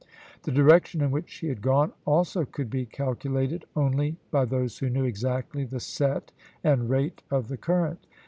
[0.41, 4.89] The direction in which she had gone also could be calculated only by those who
[4.89, 6.31] knew exactly the set
[6.63, 8.07] and rate of the current.